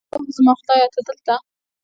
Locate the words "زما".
0.37-0.53